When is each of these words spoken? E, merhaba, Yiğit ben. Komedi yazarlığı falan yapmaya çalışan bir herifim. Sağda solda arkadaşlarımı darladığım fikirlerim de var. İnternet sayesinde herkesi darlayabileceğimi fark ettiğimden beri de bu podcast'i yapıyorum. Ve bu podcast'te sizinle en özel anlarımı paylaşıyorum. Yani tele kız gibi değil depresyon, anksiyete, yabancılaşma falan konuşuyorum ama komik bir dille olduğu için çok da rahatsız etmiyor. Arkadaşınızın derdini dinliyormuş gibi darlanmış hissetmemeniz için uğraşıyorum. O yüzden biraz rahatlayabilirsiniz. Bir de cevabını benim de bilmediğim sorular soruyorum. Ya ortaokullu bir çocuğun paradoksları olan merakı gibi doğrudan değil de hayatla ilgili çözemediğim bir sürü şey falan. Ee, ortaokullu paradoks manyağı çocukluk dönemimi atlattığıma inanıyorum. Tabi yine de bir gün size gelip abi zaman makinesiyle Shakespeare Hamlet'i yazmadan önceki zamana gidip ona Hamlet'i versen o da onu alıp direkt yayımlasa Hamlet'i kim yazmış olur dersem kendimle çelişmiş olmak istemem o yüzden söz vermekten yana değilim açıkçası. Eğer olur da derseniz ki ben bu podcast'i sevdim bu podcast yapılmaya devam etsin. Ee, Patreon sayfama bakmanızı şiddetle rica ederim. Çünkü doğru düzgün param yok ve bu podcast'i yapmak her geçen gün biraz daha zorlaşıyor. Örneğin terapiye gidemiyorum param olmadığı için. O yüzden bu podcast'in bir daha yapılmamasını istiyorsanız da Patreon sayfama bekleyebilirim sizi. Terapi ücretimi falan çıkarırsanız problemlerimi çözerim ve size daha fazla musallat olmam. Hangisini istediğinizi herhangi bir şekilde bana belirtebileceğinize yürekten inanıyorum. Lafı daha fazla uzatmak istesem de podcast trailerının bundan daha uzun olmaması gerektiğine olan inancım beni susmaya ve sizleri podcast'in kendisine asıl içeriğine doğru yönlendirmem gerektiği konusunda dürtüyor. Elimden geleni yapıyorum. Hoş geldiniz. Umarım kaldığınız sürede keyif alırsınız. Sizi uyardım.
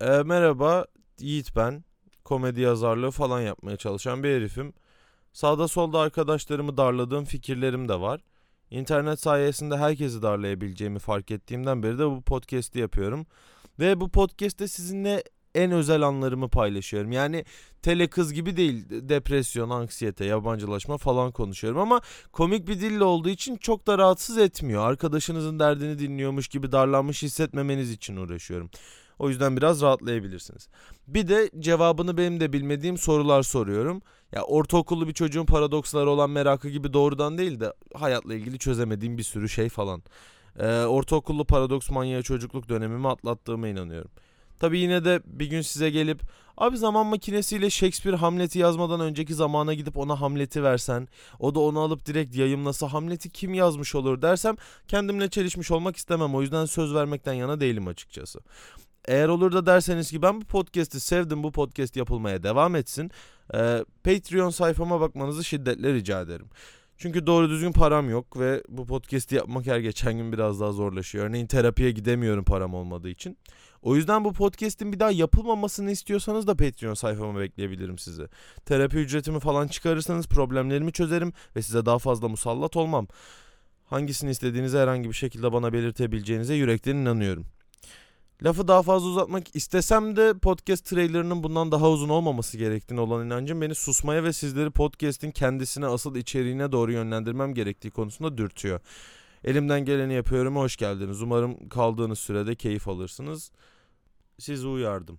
E, 0.00 0.22
merhaba, 0.22 0.86
Yiğit 1.18 1.56
ben. 1.56 1.84
Komedi 2.24 2.60
yazarlığı 2.60 3.10
falan 3.10 3.40
yapmaya 3.40 3.76
çalışan 3.76 4.22
bir 4.22 4.28
herifim. 4.28 4.72
Sağda 5.32 5.68
solda 5.68 5.98
arkadaşlarımı 5.98 6.76
darladığım 6.76 7.24
fikirlerim 7.24 7.88
de 7.88 8.00
var. 8.00 8.20
İnternet 8.70 9.20
sayesinde 9.20 9.76
herkesi 9.76 10.22
darlayabileceğimi 10.22 10.98
fark 10.98 11.30
ettiğimden 11.30 11.82
beri 11.82 11.98
de 11.98 12.06
bu 12.06 12.22
podcast'i 12.22 12.78
yapıyorum. 12.78 13.26
Ve 13.78 14.00
bu 14.00 14.08
podcast'te 14.08 14.68
sizinle 14.68 15.24
en 15.54 15.72
özel 15.72 16.02
anlarımı 16.02 16.48
paylaşıyorum. 16.48 17.12
Yani 17.12 17.44
tele 17.82 18.06
kız 18.06 18.32
gibi 18.32 18.56
değil 18.56 18.84
depresyon, 18.90 19.70
anksiyete, 19.70 20.24
yabancılaşma 20.24 20.98
falan 20.98 21.32
konuşuyorum 21.32 21.80
ama 21.80 22.00
komik 22.32 22.68
bir 22.68 22.80
dille 22.80 23.04
olduğu 23.04 23.28
için 23.28 23.56
çok 23.56 23.86
da 23.86 23.98
rahatsız 23.98 24.38
etmiyor. 24.38 24.88
Arkadaşınızın 24.88 25.58
derdini 25.58 25.98
dinliyormuş 25.98 26.48
gibi 26.48 26.72
darlanmış 26.72 27.22
hissetmemeniz 27.22 27.90
için 27.90 28.16
uğraşıyorum. 28.16 28.70
O 29.20 29.28
yüzden 29.28 29.56
biraz 29.56 29.82
rahatlayabilirsiniz. 29.82 30.68
Bir 31.08 31.28
de 31.28 31.50
cevabını 31.58 32.16
benim 32.16 32.40
de 32.40 32.52
bilmediğim 32.52 32.98
sorular 32.98 33.42
soruyorum. 33.42 34.02
Ya 34.32 34.42
ortaokullu 34.42 35.08
bir 35.08 35.12
çocuğun 35.12 35.44
paradoksları 35.46 36.10
olan 36.10 36.30
merakı 36.30 36.68
gibi 36.68 36.92
doğrudan 36.92 37.38
değil 37.38 37.60
de 37.60 37.72
hayatla 37.94 38.34
ilgili 38.34 38.58
çözemediğim 38.58 39.18
bir 39.18 39.22
sürü 39.22 39.48
şey 39.48 39.68
falan. 39.68 40.02
Ee, 40.58 40.66
ortaokullu 40.66 41.44
paradoks 41.44 41.90
manyağı 41.90 42.22
çocukluk 42.22 42.68
dönemimi 42.68 43.08
atlattığıma 43.08 43.68
inanıyorum. 43.68 44.10
Tabi 44.60 44.78
yine 44.78 45.04
de 45.04 45.20
bir 45.24 45.46
gün 45.46 45.60
size 45.60 45.90
gelip 45.90 46.22
abi 46.56 46.76
zaman 46.78 47.06
makinesiyle 47.06 47.70
Shakespeare 47.70 48.16
Hamlet'i 48.16 48.58
yazmadan 48.58 49.00
önceki 49.00 49.34
zamana 49.34 49.74
gidip 49.74 49.96
ona 49.96 50.20
Hamlet'i 50.20 50.62
versen 50.62 51.08
o 51.38 51.54
da 51.54 51.60
onu 51.60 51.80
alıp 51.80 52.06
direkt 52.06 52.36
yayımlasa 52.36 52.92
Hamlet'i 52.92 53.30
kim 53.30 53.54
yazmış 53.54 53.94
olur 53.94 54.22
dersem 54.22 54.56
kendimle 54.88 55.30
çelişmiş 55.30 55.70
olmak 55.70 55.96
istemem 55.96 56.34
o 56.34 56.42
yüzden 56.42 56.64
söz 56.64 56.94
vermekten 56.94 57.32
yana 57.32 57.60
değilim 57.60 57.88
açıkçası. 57.88 58.40
Eğer 59.10 59.28
olur 59.28 59.52
da 59.52 59.66
derseniz 59.66 60.10
ki 60.10 60.22
ben 60.22 60.40
bu 60.40 60.44
podcast'i 60.44 61.00
sevdim 61.00 61.42
bu 61.42 61.52
podcast 61.52 61.96
yapılmaya 61.96 62.42
devam 62.42 62.76
etsin. 62.76 63.10
Ee, 63.54 63.84
Patreon 64.04 64.50
sayfama 64.50 65.00
bakmanızı 65.00 65.44
şiddetle 65.44 65.94
rica 65.94 66.20
ederim. 66.20 66.46
Çünkü 66.96 67.26
doğru 67.26 67.50
düzgün 67.50 67.72
param 67.72 68.10
yok 68.10 68.38
ve 68.38 68.62
bu 68.68 68.86
podcast'i 68.86 69.34
yapmak 69.34 69.66
her 69.66 69.78
geçen 69.78 70.16
gün 70.16 70.32
biraz 70.32 70.60
daha 70.60 70.72
zorlaşıyor. 70.72 71.24
Örneğin 71.24 71.46
terapiye 71.46 71.90
gidemiyorum 71.90 72.44
param 72.44 72.74
olmadığı 72.74 73.08
için. 73.08 73.38
O 73.82 73.96
yüzden 73.96 74.24
bu 74.24 74.32
podcast'in 74.32 74.92
bir 74.92 75.00
daha 75.00 75.10
yapılmamasını 75.10 75.90
istiyorsanız 75.90 76.46
da 76.46 76.56
Patreon 76.56 76.94
sayfama 76.94 77.40
bekleyebilirim 77.40 77.98
sizi. 77.98 78.26
Terapi 78.66 78.96
ücretimi 78.96 79.40
falan 79.40 79.68
çıkarırsanız 79.68 80.26
problemlerimi 80.26 80.92
çözerim 80.92 81.32
ve 81.56 81.62
size 81.62 81.86
daha 81.86 81.98
fazla 81.98 82.28
musallat 82.28 82.76
olmam. 82.76 83.06
Hangisini 83.84 84.30
istediğinizi 84.30 84.78
herhangi 84.78 85.08
bir 85.08 85.14
şekilde 85.14 85.52
bana 85.52 85.72
belirtebileceğinize 85.72 86.54
yürekten 86.54 86.96
inanıyorum. 86.96 87.46
Lafı 88.44 88.68
daha 88.68 88.82
fazla 88.82 89.08
uzatmak 89.08 89.56
istesem 89.56 90.16
de 90.16 90.34
podcast 90.38 90.84
trailerının 90.84 91.42
bundan 91.42 91.72
daha 91.72 91.90
uzun 91.90 92.08
olmaması 92.08 92.58
gerektiğine 92.58 93.00
olan 93.00 93.26
inancım 93.26 93.60
beni 93.60 93.74
susmaya 93.74 94.24
ve 94.24 94.32
sizleri 94.32 94.70
podcast'in 94.70 95.30
kendisine 95.30 95.86
asıl 95.86 96.16
içeriğine 96.16 96.72
doğru 96.72 96.92
yönlendirmem 96.92 97.54
gerektiği 97.54 97.90
konusunda 97.90 98.38
dürtüyor. 98.38 98.80
Elimden 99.44 99.84
geleni 99.84 100.14
yapıyorum. 100.14 100.56
Hoş 100.56 100.76
geldiniz. 100.76 101.22
Umarım 101.22 101.68
kaldığınız 101.68 102.18
sürede 102.18 102.54
keyif 102.54 102.88
alırsınız. 102.88 103.50
Sizi 104.38 104.66
uyardım. 104.66 105.18